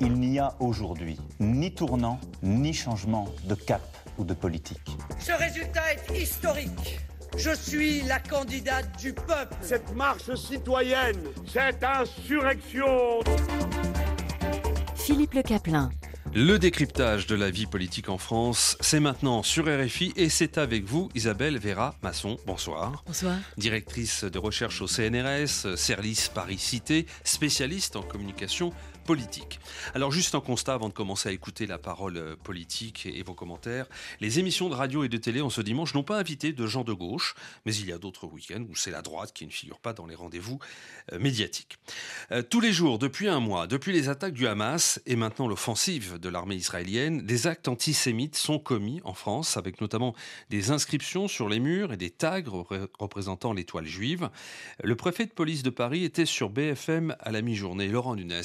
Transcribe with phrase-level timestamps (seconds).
[0.00, 3.80] Il n'y a aujourd'hui ni tournant, ni changement de cap
[4.18, 4.96] ou de politique.
[5.18, 7.00] Ce résultat est historique.
[7.36, 9.56] Je suis la candidate du peuple.
[9.62, 13.20] Cette marche citoyenne, cette insurrection.
[14.94, 15.90] Philippe Le Caplin.
[16.34, 20.84] Le décryptage de la vie politique en France, c'est maintenant sur RFI et c'est avec
[20.84, 22.36] vous Isabelle Vera Masson.
[22.46, 23.02] Bonsoir.
[23.06, 23.36] Bonsoir.
[23.56, 28.74] Directrice de recherche au CNRS, Cerlis Paris Cité, spécialiste en communication
[29.06, 29.60] politique.
[29.94, 33.34] Alors juste un constat avant de commencer à écouter la parole euh, politique et vos
[33.34, 33.86] commentaires.
[34.20, 36.84] Les émissions de radio et de télé en ce dimanche n'ont pas invité de gens
[36.84, 39.78] de gauche, mais il y a d'autres week-ends où c'est la droite qui ne figure
[39.78, 40.58] pas dans les rendez-vous
[41.12, 41.78] euh, médiatiques.
[42.32, 46.18] Euh, tous les jours, depuis un mois, depuis les attaques du Hamas et maintenant l'offensive
[46.18, 50.14] de l'armée israélienne, des actes antisémites sont commis en France, avec notamment
[50.50, 52.42] des inscriptions sur les murs et des tags
[52.98, 54.30] représentant l'étoile juive.
[54.82, 57.88] Le préfet de police de Paris était sur BFM à la mi-journée.
[57.88, 58.42] Laurent Nunes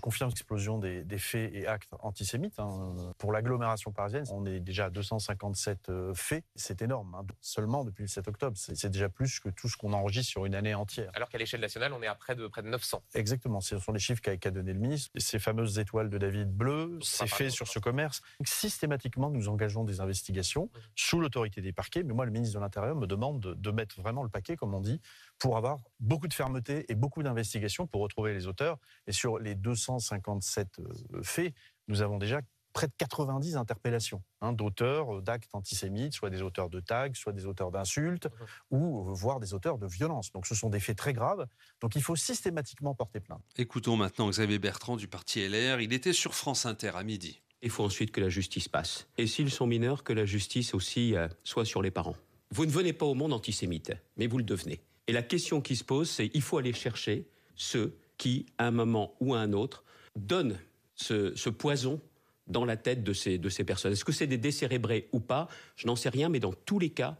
[0.00, 2.58] confirme l'explosion des, faits et actes antisémites.
[2.58, 2.94] Hein.
[3.18, 6.44] Pour l'agglomération parisienne, on est déjà à 257 euh, faits.
[6.54, 7.26] C'est énorme, hein.
[7.40, 8.56] seulement depuis le 7 octobre.
[8.56, 11.10] C'est déjà plus que tout ce qu'on enregistre sur une année entière.
[11.14, 13.02] Alors qu'à l'échelle nationale, on est à près de, près de 900.
[13.14, 15.10] Exactement, ce sont les chiffres qu'a donné le ministre.
[15.16, 18.22] ces fameuses étoiles de David bleu, ces faits sur ce commerce.
[18.44, 22.02] systématiquement, nous engageons des investigations sous l'autorité des parquets.
[22.02, 24.80] Mais moi, le ministre de l'Intérieur me demande de mettre vraiment le paquet, comme on
[24.80, 25.00] dit,
[25.38, 28.78] pour avoir beaucoup de fermeté et beaucoup d'investigation pour retrouver les auteurs.
[29.06, 31.54] Et sur les 257 euh, faits,
[31.86, 32.40] nous avons déjà
[32.72, 37.32] près de 90 interpellations hein, d'auteurs euh, d'actes antisémites, soit des auteurs de tags, soit
[37.32, 38.76] des auteurs d'insultes, mmh.
[38.76, 40.32] ou euh, voire des auteurs de violences.
[40.32, 41.46] Donc ce sont des faits très graves.
[41.80, 43.42] Donc il faut systématiquement porter plainte.
[43.56, 45.80] Écoutons maintenant Xavier Bertrand du parti LR.
[45.80, 47.40] Il était sur France Inter à midi.
[47.62, 49.08] Il faut ensuite que la justice passe.
[49.16, 52.14] Et s'ils sont mineurs, que la justice aussi soit sur les parents.
[52.52, 54.80] Vous ne venez pas au monde antisémite, mais vous le devenez.
[55.08, 58.70] Et la question qui se pose, c'est il faut aller chercher ceux qui, à un
[58.70, 59.84] moment ou à un autre,
[60.16, 60.58] donnent
[60.94, 62.00] ce, poison
[62.46, 63.92] dans la tête de ces, personnes.
[63.92, 65.48] Est-ce que c'est des décérébrés ou pas?
[65.76, 67.16] Je n'en sais rien, mais dans tous les cas,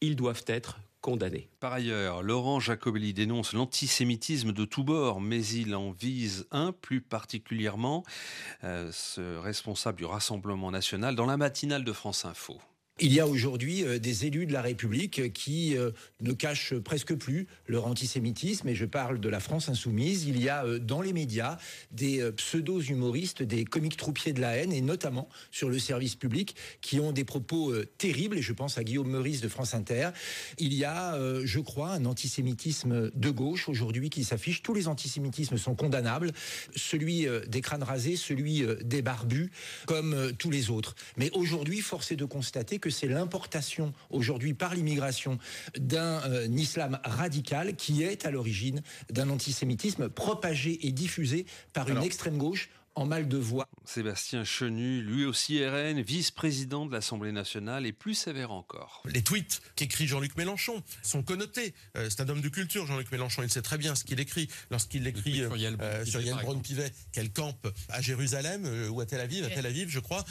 [0.00, 1.48] ils doivent être condamnés.
[1.58, 7.00] Par ailleurs, Laurent Jacobelli dénonce l'antisémitisme de tous bords, mais il en vise un plus
[7.00, 8.04] particulièrement,
[8.62, 12.60] euh, ce responsable du Rassemblement national, dans la matinale de France Info.
[13.00, 17.14] Il y a aujourd'hui euh, des élus de la République qui euh, ne cachent presque
[17.14, 20.26] plus leur antisémitisme, et je parle de la France insoumise.
[20.26, 21.56] Il y a euh, dans les médias
[21.90, 27.00] des pseudo-humoristes, des comiques troupiers de la haine, et notamment sur le service public, qui
[27.00, 30.10] ont des propos terribles, et je pense à Guillaume Meurice de France Inter.
[30.58, 34.62] Il y a, je crois, un antisémitisme de gauche aujourd'hui qui s'affiche.
[34.62, 36.32] Tous les antisémitismes sont condamnables,
[36.76, 39.50] celui des crânes rasés, celui des barbus,
[39.86, 40.94] comme tous les autres.
[41.16, 45.38] Mais aujourd'hui, force est de constater que c'est l'importation aujourd'hui par l'immigration
[45.78, 52.02] d'un euh, islam radical qui est à l'origine d'un antisémitisme propagé et diffusé par une
[52.02, 53.68] extrême gauche en mal de voix.
[53.84, 59.02] Sébastien Chenu, lui aussi RN, vice-président de l'Assemblée nationale et plus sévère encore.
[59.06, 61.74] Les tweets qu'écrit Jean-Luc Mélenchon sont connotés.
[61.96, 63.42] Euh, c'est un homme de culture, Jean-Luc Mélenchon.
[63.42, 66.04] Il sait très bien ce qu'il écrit lorsqu'il écrit sur Yann, euh,
[66.42, 70.24] Braun-Pivet qu'elle campe à Jérusalem euh, ou à Tel Aviv, à Tel Aviv, je crois.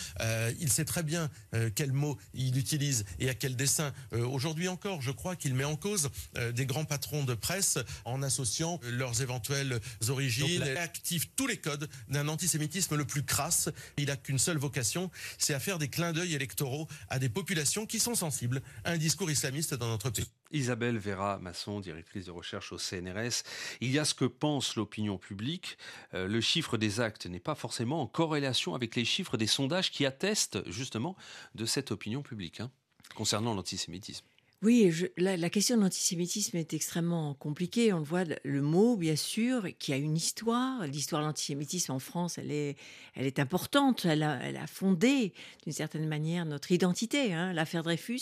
[0.59, 1.29] il sait très bien
[1.75, 3.93] quels mots il utilise et à quel dessin.
[4.11, 6.09] Aujourd'hui encore, je crois qu'il met en cause
[6.53, 9.79] des grands patrons de presse en associant leurs éventuelles
[10.09, 10.47] origines.
[10.47, 13.69] il active tous les codes d'un anti l'antisémitisme le plus crasse.
[13.97, 17.85] Il n'a qu'une seule vocation, c'est à faire des clins d'œil électoraux à des populations
[17.85, 20.27] qui sont sensibles à un discours islamiste dans notre pays.
[20.51, 23.43] Isabelle Vera Masson, directrice de recherche au CNRS.
[23.79, 25.77] Il y a ce que pense l'opinion publique.
[26.13, 29.91] Euh, le chiffre des actes n'est pas forcément en corrélation avec les chiffres des sondages
[29.91, 31.15] qui attestent justement
[31.55, 32.69] de cette opinion publique hein,
[33.15, 34.25] concernant l'antisémitisme.
[34.63, 37.93] Oui, la, question de l'antisémitisme est extrêmement compliquée.
[37.93, 40.85] On le voit, le mot, bien sûr, qui a une histoire.
[40.85, 42.77] L'histoire de l'antisémitisme en France, elle est,
[43.15, 44.05] elle est importante.
[44.05, 45.33] Elle a, fondé,
[45.63, 47.33] d'une certaine manière, notre identité.
[47.33, 47.53] Hein.
[47.53, 48.21] L'affaire Dreyfus,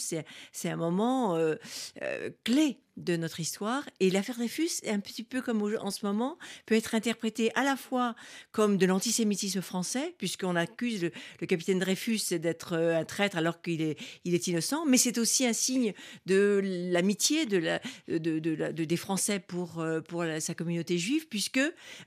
[0.53, 1.55] c'est un moment euh,
[2.03, 3.83] euh, clé de notre histoire.
[3.99, 7.75] Et l'affaire Dreyfus, un petit peu comme en ce moment, peut être interprétée à la
[7.75, 8.15] fois
[8.51, 11.09] comme de l'antisémitisme français, puisqu'on accuse
[11.39, 15.17] le, capitaine Dreyfus d'être euh, un traître alors qu'il est, il est innocent, mais c'est
[15.17, 15.93] aussi un signe
[16.25, 16.61] de
[16.91, 21.61] l'amitié de la, de, de, des Français pour, euh, pour sa communauté juive, puisque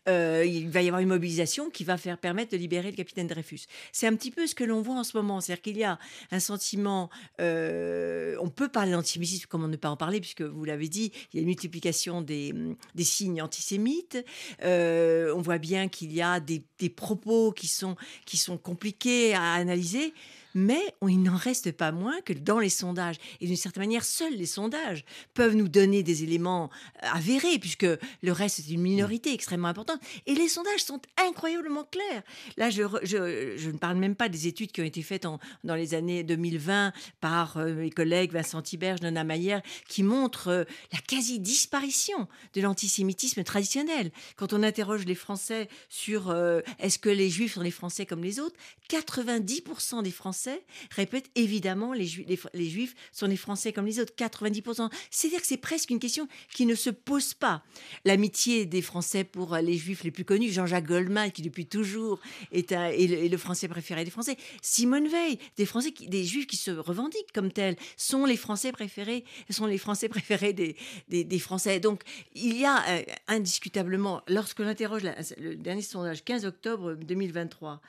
[0.09, 3.27] euh, il va y avoir une mobilisation qui va faire permettre de libérer le capitaine
[3.27, 3.61] Dreyfus.
[3.93, 5.99] C'est un petit peu ce que l'on voit en ce moment, c'est-à-dire qu'il y a
[6.31, 11.13] un sentiment, on peut parler d'antisémitisme comme ne pas en parler, puisque vous l'avez dit,
[11.33, 12.55] il y a une multiplication des,
[12.95, 14.25] des signes antisémites.
[14.63, 17.97] Euh, on voit bien qu'il y a des, des, propos qui sont,
[18.27, 20.15] qui sont compliqués à analyser.
[20.55, 24.35] Mais il n'en reste pas moins que dans les sondages, et d'une certaine manière, seuls
[24.35, 25.05] les sondages
[25.35, 26.71] peuvent nous donner des éléments
[27.03, 27.87] euh, avérés, puisque
[28.23, 30.01] le reste est une minorité extrêmement importante.
[30.27, 32.23] Et les sondages sont incroyablement clairs.
[32.57, 35.27] Là, je, ne parle même pas des études qui ont été faites
[35.65, 39.59] dans les années 2020 par euh, mes collègues Vincent Tiberge, Nona Mayer,
[39.89, 44.11] qui montrent euh, la quasi-disparition de l'antisémitisme traditionnel.
[44.37, 46.35] Quand on interroge les Français sur
[46.79, 48.57] est-ce que les Juifs sont les Français comme les autres,
[48.91, 50.42] 90% des Français
[50.91, 52.09] répètent évidemment les,
[52.55, 54.13] les, Juifs sont les Français comme les autres.
[54.17, 54.91] 90%.
[55.11, 57.63] C'est-à-dire que c'est presque une question qui ne se pose pas.
[58.05, 62.21] L'amitié des Français pour les Juifs les plus connus, Jean-Jacques Goldman, qui depuis toujours
[62.53, 67.33] est, le, Français préféré des Français, Simone Veil, des Français, des Juifs qui se revendiquent
[67.33, 70.77] comme tels, sont les Français préférés, sont les Français préférés des,
[71.09, 71.81] des, Français.
[71.81, 72.03] Donc
[72.35, 75.03] il y a euh, indiscutablement, lorsque l'on interroge
[75.39, 77.81] le dernier sondage, 15 octobre 2023,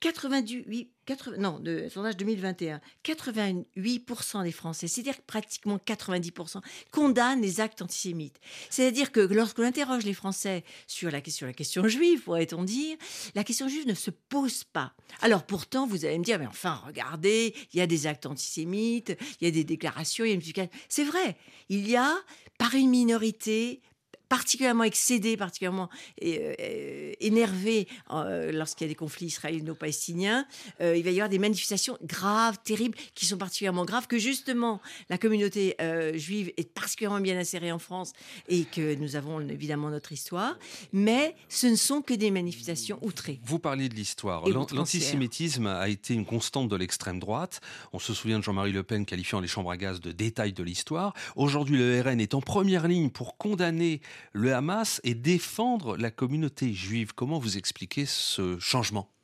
[0.00, 6.60] 98, 80, non, de sondage 2021, 88% des Français, c'est-à-dire pratiquement 90%,
[6.90, 8.38] condamnent les actes antisémites.
[8.70, 12.96] C'est-à-dire que lorsqu'on interroge les Français sur la question juive, pourrait-on dire,
[13.34, 14.94] la question juive ne se pose pas.
[15.22, 19.16] Alors pourtant, vous allez me dire, mais enfin, regardez, il y a des actes antisémites,
[19.40, 20.68] il y a des déclarations, il y a une...
[20.88, 21.36] C'est vrai,
[21.68, 22.14] il y a,
[22.58, 23.80] par une minorité,
[24.28, 25.88] particulièrement excédé, particulièrement
[26.22, 30.46] euh, euh, énervé euh, lorsqu'il y a des conflits israélo-palestiniens.
[30.80, 35.18] il va y avoir des manifestations graves, terribles, qui sont particulièrement graves, que justement la
[35.18, 35.76] communauté
[36.14, 38.12] juive est particulièrement bien insérée en France
[38.48, 40.58] et que nous avons évidemment notre histoire,
[40.92, 43.40] mais ce ne sont que des manifestations outrées.
[43.44, 44.46] Vous parliez de l'histoire.
[44.48, 47.60] L'antisémitisme a été une constante de l'extrême droite.
[47.92, 50.62] On se souvient de Jean-Marie Le Pen qualifiant les chambres à gaz de détails de
[50.62, 51.14] l'histoire.
[51.36, 54.00] Aujourd'hui, le RN est en première ligne pour condamner
[54.32, 57.14] le Hamas et défendre la communauté juive.
[57.14, 59.15] Comment vous expliquez ce changement?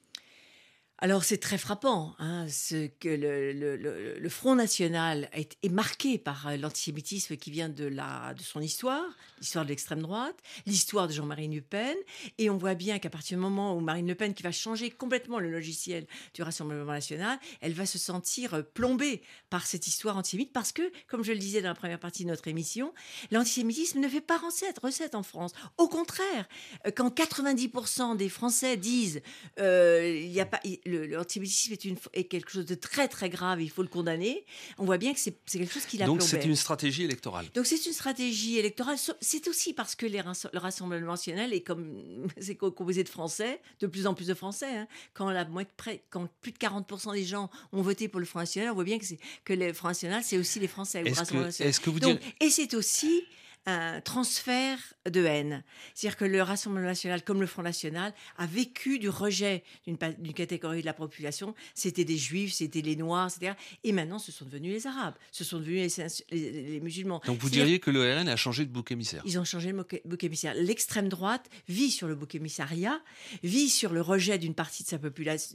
[1.02, 7.36] Alors c'est très frappant, hein, ce que le, Front National est, marqué par euh, l'antisémitisme
[7.36, 7.92] qui vient de
[8.40, 9.04] son histoire,
[9.40, 11.96] l'histoire de l'extrême droite, l'histoire de Jean-Marie Le Pen,
[12.38, 14.90] et on voit bien qu'à partir du moment où Marine Le Pen, qui va changer
[14.90, 20.16] complètement le logiciel du Rassemblement national, elle va se sentir euh, plombée par cette histoire
[20.16, 22.94] antisémite, parce que, comme je le disais dans la première partie de notre émission,
[23.32, 25.50] l'antisémitisme ne fait pas recette, recette en France.
[25.78, 26.48] Au contraire,
[26.86, 29.20] euh, quand 90% des Français disent
[29.58, 30.60] il n'y a pas
[30.96, 34.44] l'antisémitisme est, une, est quelque chose de très très grave, il faut le condamner.
[34.78, 37.46] On voit bien que c'est quelque chose qui l'a Donc c'est une stratégie électorale.
[37.54, 38.96] Donc c'est une stratégie électorale.
[39.20, 40.22] C'est aussi parce que les,
[40.52, 44.76] le Rassemblement national est comme c'est composé de Français, de plus en plus de Français.
[44.76, 44.86] Hein.
[45.14, 45.46] Quand, la,
[46.10, 48.98] quand plus de 40% des gens ont voté pour le Front National, on voit bien
[48.98, 49.04] que,
[49.44, 51.02] que le Front National, c'est aussi les Français.
[51.04, 51.98] Est-ce que, vous
[52.40, 53.24] Et c'est aussi
[53.66, 54.78] un transfert
[55.08, 55.62] de haine.
[55.94, 59.96] C'est-à-dire que le Rassemblement national, comme le Front national, a vécu du rejet d'une
[60.34, 61.54] catégorie de la population.
[61.74, 63.54] C'était des juifs, c'était les noirs, etc.
[63.84, 65.96] Et maintenant, ce sont devenus les arabes, ce sont devenus
[66.30, 67.20] les, musulmans.
[67.24, 70.00] Donc vous diriez que le RN a changé de bouc émissaire Ils ont changé de
[70.04, 70.54] bouc émissaire.
[70.54, 73.00] L'extrême droite vit sur le bouc émissariat,
[73.44, 74.98] vit sur le rejet d'une partie de sa,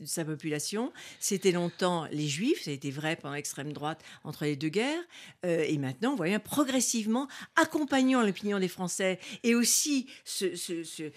[0.05, 0.93] sa population.
[1.19, 5.03] C'était longtemps les juifs, ça a été vrai pendant l'extrême droite entre les deux guerres.
[5.45, 10.45] Euh, et maintenant, vous voyez, progressivement, accompagné l'opinion des Français et aussi ce,
[11.01, 11.09] euh,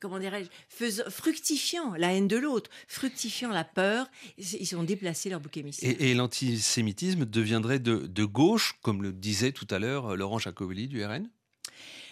[0.00, 4.06] comment dirais-je, fructifiant la haine de l'autre, fructifiant la peur,
[4.38, 5.94] ils ont déplacé leur bouc émissaire.
[5.98, 10.88] Et, l'antisémitisme deviendrait de, de, gauche, comme le disait tout à l'heure euh, Laurent Jacobelli
[10.88, 11.28] du RN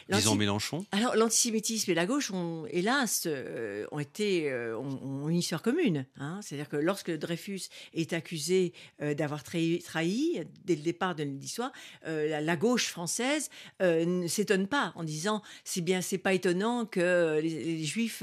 [0.08, 5.36] disons Mélenchon Alors l'antisémitisme et la gauche, ont, hélas, euh, ont été euh, ont, une
[5.36, 6.06] histoire commune.
[6.18, 6.40] Hein.
[6.42, 7.62] C'est-à-dire que lorsque Dreyfus
[7.94, 11.72] est accusé euh, d'avoir trahi, trahi, dès le départ de l'histoire,
[12.04, 13.50] la, gauche française
[13.80, 18.22] ne s'étonne pas en disant c'est bien, c'est pas étonnant que les, juifs,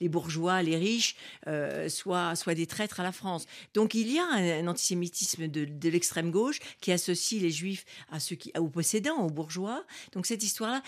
[0.00, 1.16] les bourgeois, les riches
[1.88, 3.46] soient, soient des traîtres à la France.
[3.72, 8.20] Donc il y a un, antisémitisme de, de l'extrême gauche qui associe les juifs à
[8.20, 9.84] ceux qui, aux possédants, aux bourgeois.
[10.12, 10.82] Donc cette histoire-là,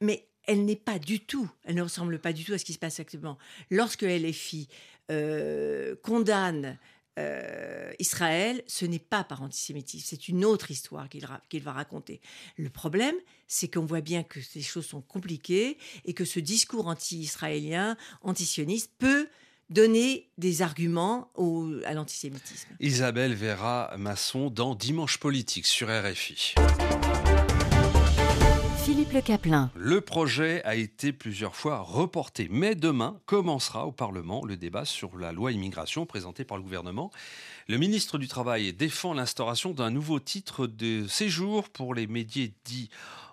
[0.00, 2.72] mais elle n'est pas du tout, elle ne ressemble pas du tout à ce qui
[2.72, 3.38] se passe actuellement.
[3.70, 4.68] Lorsque LFI
[5.10, 6.78] euh, condamne
[7.18, 12.20] euh, Israël, ce n'est pas par antisémitisme, c'est une autre histoire qu'il va raconter.
[12.56, 13.14] Le problème,
[13.48, 18.92] c'est qu'on voit bien que ces choses sont compliquées et que ce discours anti-israélien, antisioniste,
[18.98, 19.28] peut
[19.70, 21.32] donner des arguments
[21.84, 22.68] à l'antisémitisme.
[22.78, 26.54] Isabelle Vera Masson dans Dimanche politique sur RFI.
[28.86, 29.68] Philippe Le Caplin.
[29.74, 35.18] Le projet a été plusieurs fois reporté, mais demain commencera au Parlement le débat sur
[35.18, 37.10] la loi immigration présentée par le gouvernement.
[37.66, 42.88] Le ministre du Travail défend l'instauration d'un nouveau titre de séjour pour les médias dits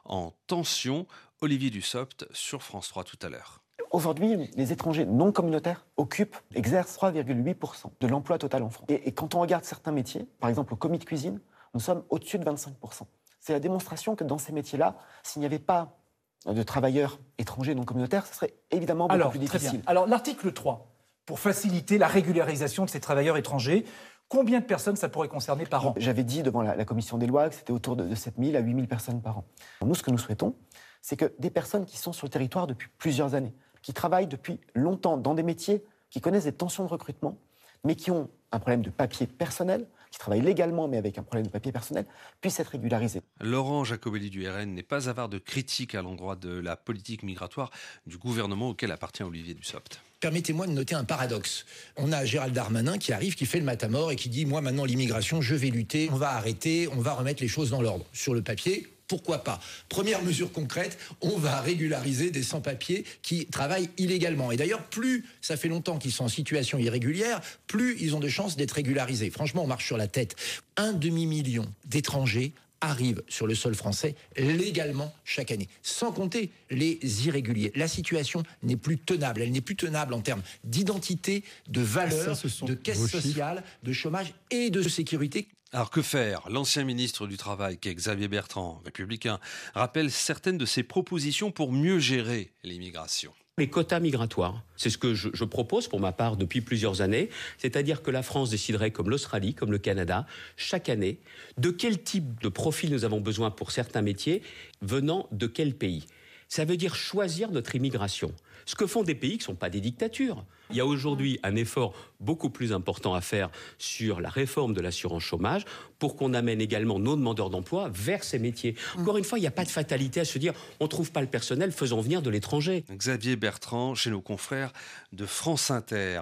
[0.06, 1.06] en tension.
[1.40, 3.62] Olivier Dussopt sur France 3 tout à l'heure.
[3.92, 8.88] Aujourd'hui, les étrangers non communautaires occupent, exercent 3,8% de l'emploi total en France.
[8.90, 11.40] Et, quand on regarde certains métiers, par exemple au commis de cuisine,
[11.76, 13.04] nous sommes au-dessus de 25%.
[13.44, 15.98] C'est la démonstration que dans ces métiers-là, s'il n'y avait pas
[16.46, 19.82] de travailleurs étrangers non communautaires, ce serait évidemment beaucoup plus difficile.
[19.86, 20.88] Alors l'article 3,
[21.26, 23.84] pour faciliter la régularisation de ces travailleurs étrangers,
[24.30, 25.94] combien de personnes ça pourrait concerner par an?
[25.98, 28.60] J'avais dit devant la, commission des lois que c'était autour de, de 7 000 à
[28.60, 29.46] 8 000 personnes par an.
[29.86, 30.56] Nous, ce que nous souhaitons,
[31.02, 34.62] c'est que des personnes qui sont sur le territoire depuis plusieurs années, qui travaillent depuis
[34.74, 37.38] longtemps dans des métiers qui connaissent des tensions de recrutement,
[37.84, 41.48] mais qui ont un problème de papier personnel, qui travaillent légalement mais avec un problème
[41.48, 42.06] de papier personnel,
[42.40, 43.22] puissent être régularisés.
[43.42, 47.72] Laurent Jacobelli du RN n'est pas avare de critiques à l'endroit de la politique migratoire
[48.06, 50.00] du gouvernement auquel appartient Olivier Dussopt.
[50.20, 51.66] Permettez-moi de noter un paradoxe.
[51.98, 54.86] On a Gérald Darmanin qui arrive, qui fait le matamor et qui dit Moi, maintenant,
[54.86, 58.06] l'immigration, je vais lutter, on va arrêter, on va remettre les choses dans l'ordre.
[58.14, 59.60] Sur le papier, pourquoi pas?
[59.90, 64.52] Première mesure concrète, on va régulariser des sans-papiers qui travaillent illégalement.
[64.52, 68.28] Et d'ailleurs, plus ça fait longtemps qu'ils sont en situation irrégulière, plus ils ont de
[68.28, 69.30] chances d'être régularisés.
[69.30, 70.36] Franchement, on marche sur la tête.
[70.78, 77.72] Un demi-million d'étrangers arrivent sur le sol français légalement chaque année, sans compter les irréguliers.
[77.76, 79.44] La situation n'est plus tenable.
[79.44, 84.72] Elle n'est plus tenable en termes d'identité, de valeur, de caisse sociale, de chômage et
[84.72, 85.48] de sécurité.
[85.76, 86.48] Alors que faire?
[86.52, 89.40] L'ancien ministre du Travail, Xavier Bertrand, républicain,
[89.74, 93.34] rappelle certaines de ses propositions pour mieux gérer l'immigration.
[93.58, 98.04] Les quotas migratoires, c'est ce que je, propose pour ma part depuis plusieurs années, c'est-à-dire
[98.04, 100.28] que la France déciderait, comme l'Australie, comme le Canada,
[100.58, 101.20] chaque année,
[101.58, 104.44] de quel type de profil nous avons besoin pour certains métiers,
[104.84, 106.06] venant de quel pays.
[106.50, 108.32] Ça veut dire choisir notre immigration.
[108.68, 110.46] Ce que font des pays qui ne sont pas des dictatures.
[110.70, 114.82] Il y a aujourd'hui un effort beaucoup plus important à faire sur la réforme de
[114.82, 115.66] l'assurance chômage
[116.00, 118.76] pour qu'on amène également nos demandeurs d'emploi vers ces métiers.
[118.98, 121.12] Encore une fois, il n'y a pas de fatalité à se dire on ne trouve
[121.12, 122.84] pas le personnel, faisons venir de l'étranger.
[122.92, 124.72] Xavier Bertrand, chez nos confrères
[125.12, 126.22] de France Inter.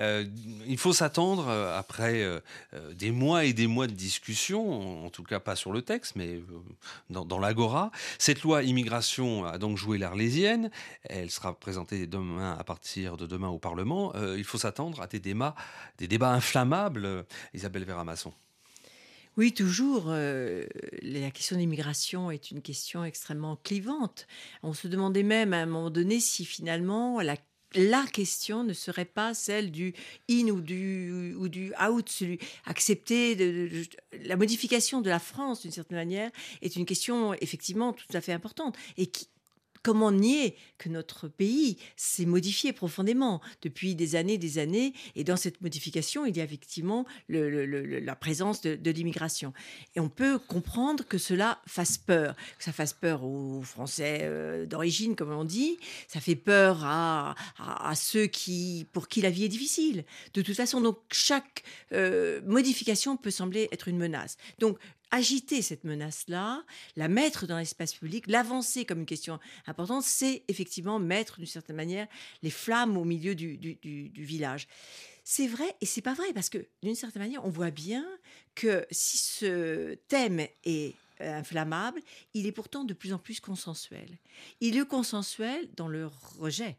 [0.00, 0.24] Euh,
[0.66, 2.40] il faut s'attendre, euh, après euh,
[2.94, 6.40] des mois et des mois de discussion, en tout cas pas sur le texte, mais
[7.10, 10.70] dans, dans l'agora, cette loi immigration a donc joué l'arlésienne.
[11.04, 15.06] Elle sera présentée demain à partir de demain au Parlement euh, il faut s'attendre à
[15.06, 15.54] des débats,
[15.98, 17.22] des débats inflammables, euh,
[17.54, 18.32] Isabelle Véramasson.
[19.36, 20.04] Oui, toujours.
[20.08, 20.66] Euh,
[21.00, 24.26] la question de l'immigration est une question extrêmement clivante.
[24.62, 27.36] On se demandait même à un moment donné si finalement la
[27.74, 29.94] la question ne serait pas celle du
[30.30, 33.82] in ou du, ou du out, celui, accepter de,
[34.24, 38.34] la modification de la France d'une certaine manière est une question effectivement tout à fait
[38.34, 39.28] importante et qui,
[39.82, 45.36] Comment nier que notre pays s'est modifié profondément depuis des années, des années, et dans
[45.36, 49.52] cette modification, il y a effectivement la présence de, l'immigration.
[49.96, 54.66] Et on peut comprendre que cela fasse peur, que ça fasse peur aux Français euh,
[54.66, 57.34] d'origine, comme on dit, ça fait peur à,
[57.94, 60.04] ceux qui, pour qui la vie est difficile.
[60.34, 61.62] De toute façon, donc chaque
[61.92, 64.36] euh, modification peut sembler être une menace.
[64.58, 64.78] Donc
[65.12, 66.64] agiter cette menace-là,
[66.96, 71.76] la mettre dans l'espace public, l'avancer comme une question importante, c'est effectivement mettre d'une certaine
[71.76, 72.08] manière
[72.42, 73.76] les flammes au milieu du,
[74.16, 74.66] village.
[75.22, 78.04] C'est vrai et c'est pas vrai parce que d'une certaine manière, on voit bien
[78.56, 82.00] que si ce thème est euh, inflammable,
[82.34, 84.18] il est pourtant de plus en plus consensuel.
[84.60, 86.08] Il est consensuel dans le
[86.40, 86.76] rejet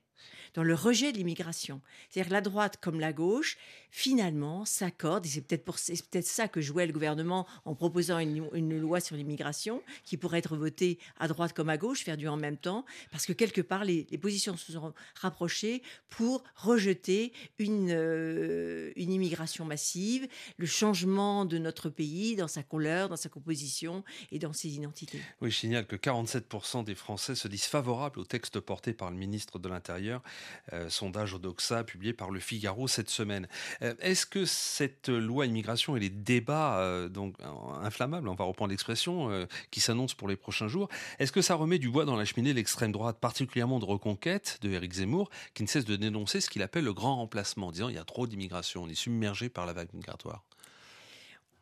[0.54, 1.82] dans le rejet de l'immigration.
[2.10, 3.58] C'est-à-dire la droite comme la gauche,
[3.96, 9.00] finalement, s'accordent, et c'est peut-être peut ça que jouait le gouvernement en proposant une, loi
[9.00, 12.58] sur l'immigration, qui pourrait être votée à droite comme à gauche, faire du en même
[12.58, 19.12] temps, parce que quelque part, les, positions se sont rapprochées pour rejeter une, euh, une
[19.12, 24.54] immigration massive, le changement de notre pays dans sa couleur, dans sa composition et dans
[24.54, 25.22] ses identités.
[25.40, 29.18] Oui, je signale que 47% des Français se disent favorables au texte porté par le
[29.18, 30.24] ministre de l'Intérieur
[30.72, 33.48] euh, sondage Odoxa publié par Le Figaro cette semaine.
[33.84, 37.36] Euh, est-ce que cette loi immigration et les débats euh, donc
[37.82, 41.80] inflammables, on va reprendre l'expression, qui s'annoncent pour les prochains jours, est-ce que ça remet
[41.80, 45.68] du bois dans la cheminée l'extrême droite, particulièrement de reconquête de Éric Zemmour, qui ne
[45.68, 48.28] cesse de dénoncer ce qu'il appelle le grand remplacement, en disant il y a trop
[48.28, 50.44] d'immigration, on est submergé par la vague migratoire?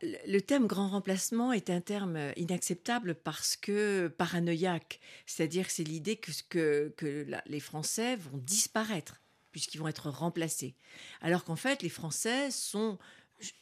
[0.01, 4.99] Le thème grand remplacement est un terme inacceptable parce que paranoïaque.
[5.27, 6.91] C'est-à-dire c'est l'idée que,
[7.45, 9.20] les Français vont disparaître
[9.51, 10.75] puisqu'ils vont être remplacés.
[11.21, 12.97] Alors qu'en fait, les Français sont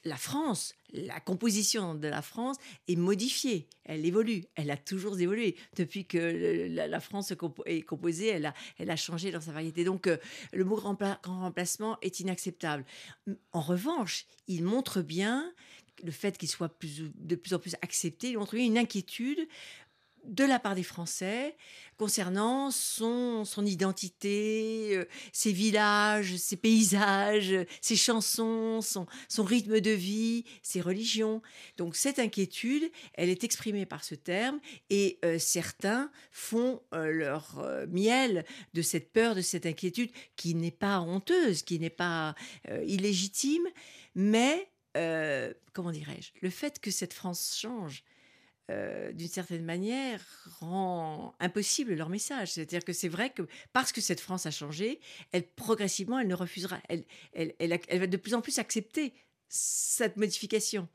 [0.03, 5.55] la France, la composition de la France est modifiée, elle évolue, elle a toujours évolué.
[5.75, 7.31] Depuis que la, France
[7.65, 9.83] est composée, elle a, elle a changé dans sa variété.
[9.83, 10.17] Donc euh,
[10.53, 12.85] le mot grand remplacement est inacceptable.
[13.51, 15.51] En revanche, il montre bien
[16.03, 19.47] le fait qu'il soit de plus en plus accepté, il montre une inquiétude
[20.25, 21.55] de la part des Français
[21.99, 30.45] concernant son, identité, euh, ses villages, ses paysages, ses chansons, son, son rythme de vie,
[30.63, 31.41] ses religions.
[31.75, 37.61] Donc cette inquiétude, elle est exprimée par ce terme et euh, certains font euh, leur
[37.89, 42.33] miel de cette peur, de cette inquiétude qui n'est pas honteuse, qui n'est pas
[42.85, 43.63] illégitime,
[44.15, 44.71] mais
[45.73, 48.03] comment dirais-je, le fait que cette France change,
[48.69, 50.21] euh, d'une certaine manière,
[50.59, 52.51] rend impossible leur message.
[52.51, 54.99] C'est-à-dire que c'est vrai que parce que cette France a changé,
[55.31, 59.13] elle progressivement, elle ne refusera, elle, elle, elle, va de plus en plus accepter
[59.47, 60.87] cette modification.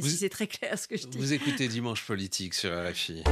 [0.00, 1.18] si c'est très clair ce que je dis.
[1.18, 3.22] Vous écoutez Dimanche Politique sur RFI.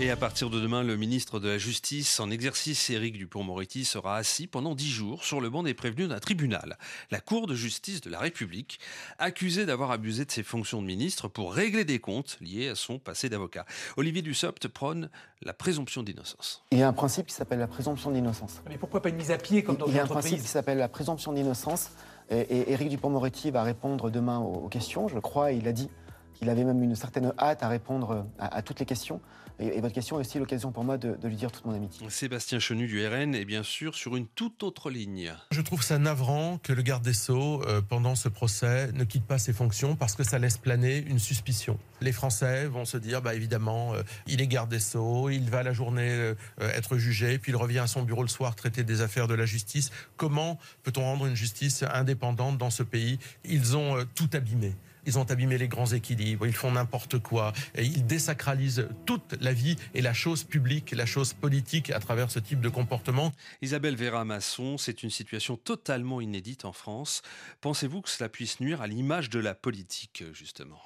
[0.00, 4.16] Et à partir de demain, le ministre de la Justice en exercice, Éric Dupont-Moretti, sera
[4.16, 6.76] assis pendant dix jours sur le banc des prévenus d'un tribunal,
[7.12, 8.80] la Cour de justice de la République,
[9.20, 12.98] accusé d'avoir abusé de ses fonctions de ministre pour régler des comptes liés à son
[12.98, 13.66] passé d'avocat.
[13.96, 15.10] Olivier Dussopt prône
[15.42, 16.64] la présomption d'innocence.
[16.72, 18.62] Il y a un principe qui s'appelle la présomption d'innocence.
[18.68, 20.48] Mais pourquoi pas une mise à pied comme dans Il y a un principe qui
[20.48, 21.90] s'appelle la présomption d'innocence.
[22.30, 25.52] Et, Éric Dupont-Moretti va répondre demain aux, questions, je crois.
[25.52, 25.88] Il a dit
[26.34, 29.20] qu'il avait même une certaine hâte à répondre à toutes les questions.
[29.60, 32.08] Et, votre question est aussi l'occasion pour moi de, lui dire toute mon amitié.
[32.10, 35.32] Sébastien Chenu du RN est bien sûr sur une toute autre ligne.
[35.52, 39.24] Je trouve ça navrant que le garde des Sceaux, euh, pendant ce procès, ne quitte
[39.24, 41.78] pas ses fonctions parce que ça laisse planer une suspicion.
[42.00, 45.62] Les Français vont se dire, bah évidemment, euh, il est garde des Sceaux, il va
[45.62, 49.02] la journée euh, être jugé, puis il revient à son bureau le soir traiter des
[49.02, 49.92] affaires de la justice.
[50.16, 53.20] Comment peut-on rendre une justice indépendante dans ce pays?
[53.44, 54.74] Ils ont tout abîmé.
[55.06, 59.52] Ils ont abîmé les grands équilibres, ils font n'importe quoi, et ils désacralisent toute la
[59.52, 63.32] vie et la chose publique, la chose politique à travers ce type de comportement.
[63.62, 67.22] Isabelle Vera Masson, c'est une situation totalement inédite en France.
[67.60, 70.80] Pensez-vous que cela puisse nuire à l'image de la politique, justement?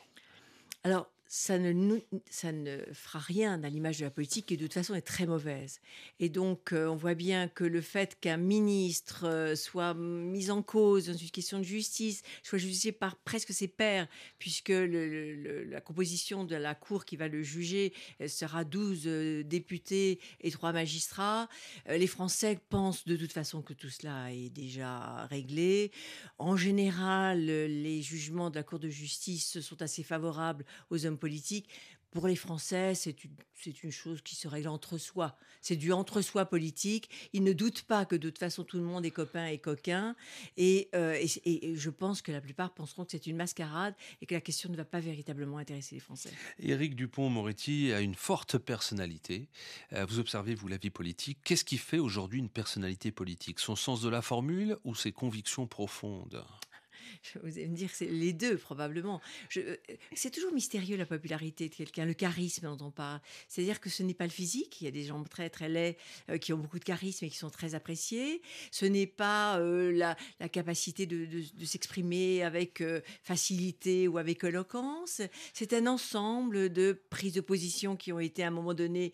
[0.84, 1.98] Alors, ça ne,
[2.30, 5.26] ça ne fera rien à l'image de la politique qui de toute façon est très
[5.26, 5.80] mauvaise.
[6.20, 10.62] Et donc euh, on voit bien que le fait qu'un ministre euh, soit mis en
[10.62, 14.08] cause dans une question de justice, soit jugé par presque ses pairs,
[14.38, 17.92] puisque la composition de la Cour qui va le juger
[18.22, 21.48] euh, sera 12 députés et 3 magistrats,
[21.88, 25.92] les Français pensent de toute façon que tout cela est déjà réglé.
[26.38, 31.68] En général, les jugements de la Cour de justice sont assez favorables aux hommes politique.
[32.10, 33.36] Pour les Français, c'est une,
[33.84, 35.36] une, chose qui se règle entre soi.
[35.60, 37.10] C'est du entre-soi politique.
[37.34, 40.16] Ils ne doutent pas que de toute façon tout le monde est copain et coquin.
[40.56, 44.34] Et, euh, et, je pense que la plupart penseront que c'est une mascarade et que
[44.34, 46.30] la question ne va pas véritablement intéresser les Français.
[46.60, 49.50] Éric Dupont-Moretti a une forte personnalité.
[49.92, 51.40] Euh, vous observez, vous, la vie politique.
[51.44, 53.58] Qu'est-ce qui fait aujourd'hui une personnalité politique?
[53.58, 56.42] Son sens de la formule ou ses convictions profondes?
[57.42, 59.20] Vous allez dire, c'est les deux probablement.
[59.56, 59.76] Euh,
[60.14, 63.20] c'est toujours mystérieux la popularité de quelqu'un, le charisme dont on parle.
[63.48, 64.80] C'est-à-dire que ce n'est pas le physique.
[64.80, 65.96] Il y a des gens très très laids
[66.30, 68.42] euh, qui ont beaucoup de charisme et qui sont très appréciés.
[68.70, 70.16] Ce n'est pas euh, la,
[70.48, 72.82] capacité de, s'exprimer avec
[73.22, 75.20] facilité ou avec éloquence.
[75.52, 79.12] C'est un ensemble de prises de position qui ont été à un moment donné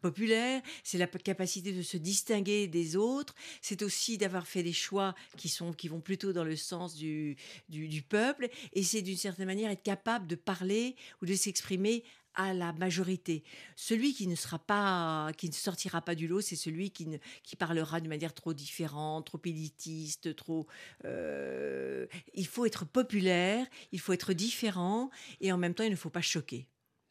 [0.00, 0.60] populaires.
[0.82, 3.34] C'est la capacité de se distinguer des autres.
[3.62, 7.36] C'est aussi d'avoir fait des choix qui sont qui vont plutôt dans le sens du,
[7.68, 12.04] du, peuple, et c'est d'une certaine manière être capable de parler ou de s'exprimer
[12.34, 13.42] à la majorité.
[13.74, 17.18] Celui qui ne sera pas, qui ne sortira pas du lot, c'est celui qui, ne,
[17.42, 20.66] qui parlera d'une manière trop différente, trop élitiste, trop.
[21.04, 25.96] Euh, il faut être populaire, il faut être différent, et en même temps, il ne
[25.96, 26.68] faut pas choquer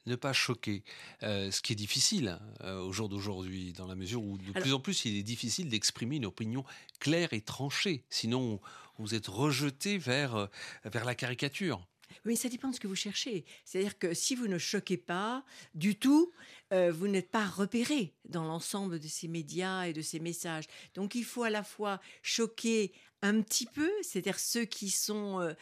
[0.07, 0.83] ne pas choquer,
[1.23, 4.73] euh, ce qui est difficile euh, au jour d'aujourd'hui, dans la mesure où de plus
[4.73, 6.63] en plus il est difficile d'exprimer une opinion
[6.99, 8.59] claire et tranchée, sinon
[8.99, 10.47] vous êtes rejeté vers, euh,
[10.85, 11.85] vers la caricature.
[12.25, 13.45] Oui, ça dépend de ce que vous cherchez.
[13.65, 15.43] C'est-à-dire que si vous ne choquez pas
[15.75, 16.31] du tout,
[16.71, 20.65] vous n'êtes pas repéré dans l'ensemble de ces médias et de ces messages.
[20.93, 25.55] Donc il faut à la fois choquer un petit peu, c'est-à-dire ceux qui sont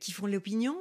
[0.00, 0.80] qui font l'opinion,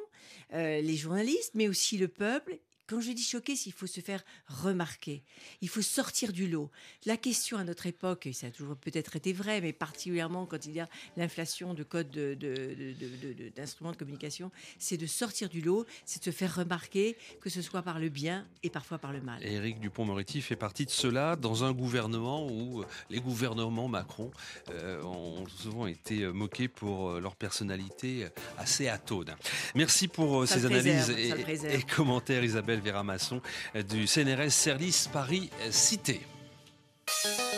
[0.53, 5.23] les journalistes, mais aussi le peuple, quand je dis choquer, il faut se faire remarquer.
[5.61, 6.69] Il faut sortir du lot.
[7.05, 10.65] La question à notre époque, et ça a toujours peut-être été vrai, mais particulièrement quand
[10.65, 15.85] il y a l'inflation de codes d'instruments de, de, communication, c'est de sortir du lot,
[16.05, 19.21] c'est de se faire remarquer, que ce soit par le bien et parfois par le
[19.21, 19.43] mal.
[19.43, 24.31] Éric Dupont-Moretti fait partie de cela dans un gouvernement où euh, les gouvernements Macron
[24.71, 29.35] euh, ont souvent été euh, moqués pour leur personnalité assez atone.
[29.75, 32.74] Merci pour ces analyses et commentaires, Isabelle.
[32.79, 33.41] Vera Masson
[33.89, 36.21] du CNRS Service Paris Cité.